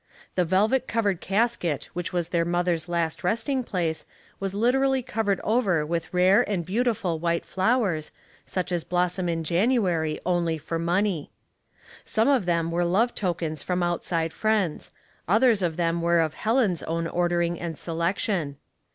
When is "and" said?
6.49-6.65, 17.59-17.77